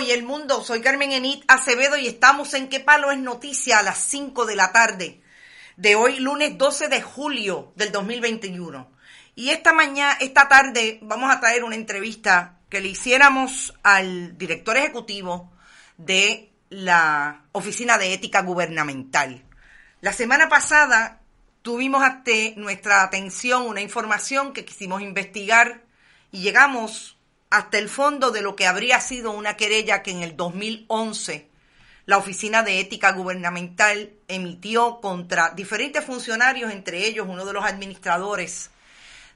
[0.00, 0.64] y el mundo.
[0.64, 4.56] Soy Carmen Enit Acevedo y estamos en Qué Palo es Noticia a las 5 de
[4.56, 5.20] la tarde
[5.76, 8.90] de hoy, lunes 12 de julio del 2021.
[9.34, 14.78] Y esta mañana, esta tarde, vamos a traer una entrevista que le hiciéramos al director
[14.78, 15.52] ejecutivo
[15.98, 19.44] de la Oficina de Ética Gubernamental.
[20.00, 21.20] La semana pasada
[21.60, 25.82] tuvimos ante nuestra atención una información que quisimos investigar
[26.32, 27.13] y llegamos
[27.54, 31.48] hasta el fondo de lo que habría sido una querella que en el 2011
[32.04, 38.70] la Oficina de Ética Gubernamental emitió contra diferentes funcionarios, entre ellos uno de los administradores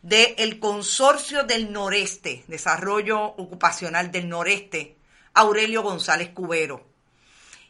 [0.02, 4.96] del Consorcio del Noreste, Desarrollo Ocupacional del Noreste,
[5.34, 6.84] Aurelio González Cubero.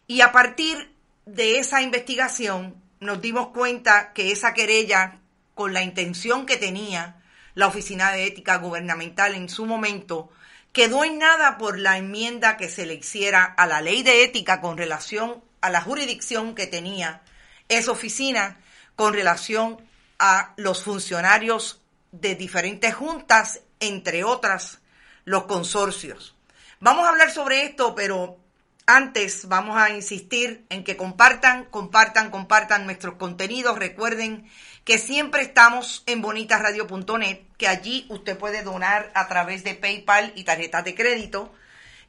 [0.07, 0.95] Y a partir
[1.27, 5.21] de esa investigación nos dimos cuenta que esa querella,
[5.55, 7.23] con la intención que tenía
[7.55, 10.31] la Oficina de Ética Gubernamental en su momento,
[10.73, 14.61] quedó en nada por la enmienda que se le hiciera a la ley de ética
[14.61, 17.23] con relación a la jurisdicción que tenía
[17.69, 18.61] esa oficina
[18.97, 19.81] con relación
[20.19, 21.81] a los funcionarios
[22.13, 24.81] de diferentes juntas, entre otras
[25.25, 26.35] los consorcios.
[26.81, 28.39] Vamos a hablar sobre esto, pero
[28.89, 33.79] antes vamos a insistir en que compartan, compartan, compartan nuestros contenidos.
[33.79, 34.49] Recuerden
[34.85, 40.45] que siempre estamos en bonitasradio.net, que allí usted puede donar a través de PayPal y
[40.45, 41.53] tarjetas de crédito,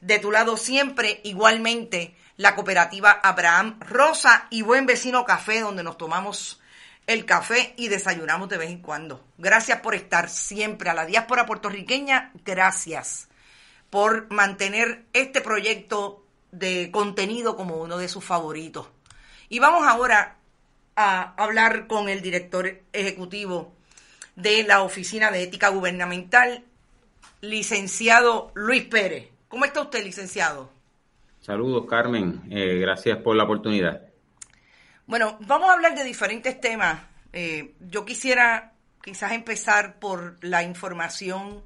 [0.01, 5.99] de tu lado siempre, igualmente la cooperativa Abraham Rosa y Buen Vecino Café, donde nos
[5.99, 6.59] tomamos
[7.05, 9.23] el café y desayunamos de vez en cuando.
[9.37, 13.27] Gracias por estar siempre a la diáspora puertorriqueña, gracias
[13.91, 18.87] por mantener este proyecto de contenido como uno de sus favoritos.
[19.47, 20.37] Y vamos ahora
[20.95, 23.75] a hablar con el director ejecutivo
[24.35, 26.63] de la Oficina de Ética Gubernamental,
[27.41, 29.29] licenciado Luis Pérez.
[29.47, 30.71] ¿Cómo está usted, licenciado?
[31.41, 32.41] Saludos, Carmen.
[32.49, 34.01] Eh, gracias por la oportunidad.
[35.07, 37.01] Bueno, vamos a hablar de diferentes temas.
[37.33, 41.63] Eh, yo quisiera quizás empezar por la información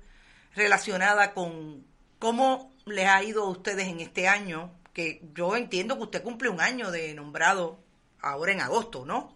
[0.56, 1.86] relacionada con
[2.18, 6.50] cómo les ha ido a ustedes en este año, que yo entiendo que usted cumple
[6.50, 7.80] un año de nombrado
[8.22, 9.36] ahora en agosto, ¿no?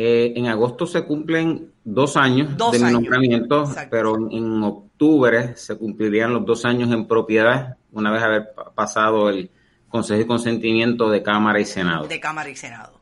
[0.00, 6.32] Eh, en agosto se cumplen dos años de mi nombramiento, pero en, octubre se cumplirían
[6.32, 9.50] los dos años en propiedad, una vez haber pasado el
[9.88, 12.06] Consejo de Consentimiento de Cámara y Senado.
[12.06, 13.00] De Cámara y Senado.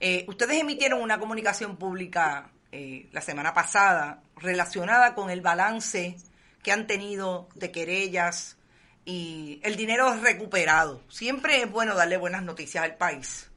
[0.00, 6.16] Eh, ustedes emitieron una comunicación pública eh, la semana pasada relacionada con el balance
[6.62, 8.56] que han tenido de querellas
[9.04, 11.02] y el dinero recuperado.
[11.10, 13.50] Siempre es bueno darle buenas noticias al país.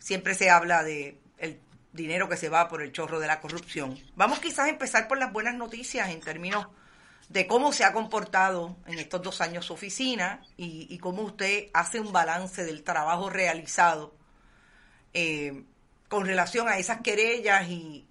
[0.00, 1.16] Siempre se habla de
[1.98, 3.98] dinero que se va por el chorro de la corrupción.
[4.16, 6.68] Vamos quizás a empezar por las buenas noticias en términos
[7.28, 12.00] de cómo se ha comportado en estos dos años su oficina y, cómo usted hace
[12.00, 14.14] un balance del trabajo realizado
[15.12, 15.64] eh,
[16.08, 18.06] con relación a esas querellas y,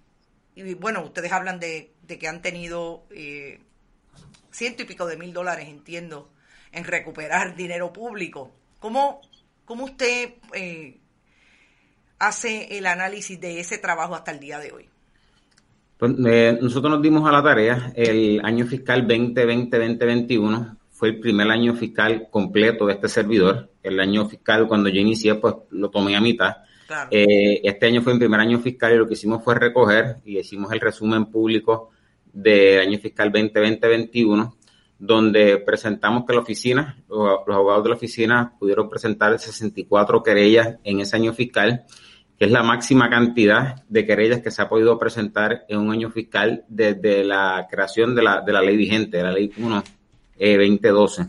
[0.78, 3.60] bueno, ustedes hablan de, que han tenido eh,
[4.52, 6.30] ciento y pico de mil dólares, entiendo,
[6.70, 8.52] en recuperar dinero público.
[8.78, 9.20] ¿Cómo,
[9.64, 11.00] cómo usted eh,
[12.18, 14.88] hace el análisis de ese trabajo hasta el día de hoy?
[15.98, 21.48] Pues, eh, nosotros nos dimos a la tarea el año fiscal 2020-2021 fue el primer
[21.48, 23.70] año fiscal completo de este servidor.
[23.82, 26.56] El año fiscal cuando yo inicié pues lo tomé a mitad.
[27.10, 30.38] Eh, este año fue el primer año fiscal y lo que hicimos fue recoger y
[30.38, 31.90] hicimos el resumen público
[32.32, 34.54] del año fiscal 2020-2021
[34.98, 41.00] donde presentamos que la oficina, los, abogados de la oficina pudieron presentar 64 querellas en
[41.00, 41.84] ese año fiscal,
[42.38, 46.10] que es la máxima cantidad de querellas que se ha podido presentar en un año
[46.10, 49.82] fiscal desde la creación de la, de la ley vigente, la ley 1
[50.38, 51.26] 2012.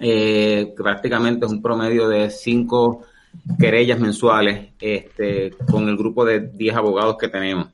[0.00, 3.02] Eh, que prácticamente es un promedio de 5
[3.58, 7.68] querellas mensuales este, con el grupo de 10 abogados que tenemos.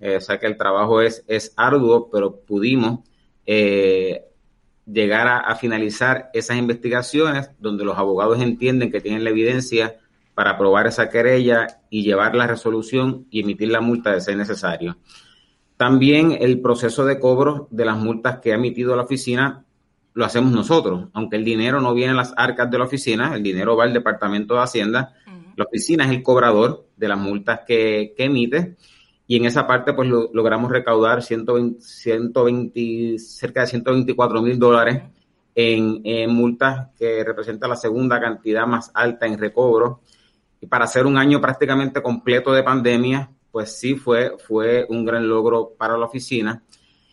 [0.00, 3.00] Eh, o sea que el trabajo es, es arduo, pero pudimos
[3.46, 4.24] eh,
[4.86, 9.96] llegar a, finalizar esas investigaciones donde los abogados entienden que tienen la evidencia
[10.36, 14.98] para aprobar esa querella y llevar la resolución y emitir la multa de ser necesario.
[15.78, 19.64] También el proceso de cobro de las multas que ha emitido la oficina
[20.12, 23.42] lo hacemos nosotros, aunque el dinero no viene a las arcas de la oficina, el
[23.42, 25.14] dinero va al Departamento de Hacienda,
[25.56, 28.76] la oficina es el cobrador de las multas que, que emite.
[29.26, 35.02] Y en esa parte pues logramos recaudar 120, 120, cerca de 124 mil dólares
[35.56, 40.02] en, multas, que representa la segunda cantidad más alta en recobro.
[40.68, 45.74] Para hacer un año prácticamente completo de pandemia, pues sí fue, fue un gran logro
[45.76, 46.62] para la oficina.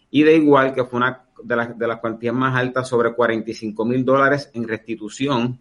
[0.09, 3.85] Y de igual que fue una de las, de las cuantías más altas, sobre 45
[3.85, 5.59] mil dólares en restitución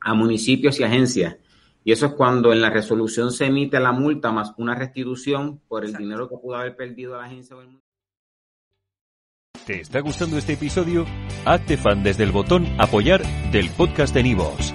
[0.00, 1.36] a municipios y agencias
[1.84, 5.84] y eso es cuando en la resolución se emite la multa más una restitución por
[5.84, 7.56] el dinero que pudo haber perdido la agencia.
[9.66, 11.04] ¿Te está gustando este episodio?
[11.44, 13.22] Hazte fan desde el botón apoyar
[13.52, 14.74] del podcast de Nivos.